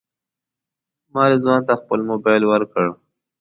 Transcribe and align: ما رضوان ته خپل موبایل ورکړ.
ما 1.13 1.23
رضوان 1.31 1.59
ته 1.67 1.73
خپل 1.81 1.99
موبایل 2.09 2.43
ورکړ. 2.47 2.85